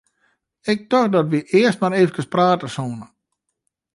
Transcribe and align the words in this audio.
Ik 0.71 0.79
tocht 0.89 1.11
dat 1.15 1.29
wy 1.31 1.39
earst 1.57 1.81
eefkes 1.99 2.27
prate 2.33 2.67
soene. 2.75 3.05